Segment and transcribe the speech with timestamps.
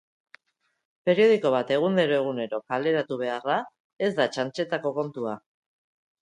[1.09, 3.59] Periodiko bat egunero-egunero kaleratu beharra
[4.09, 5.37] ez da txantxetako kontua.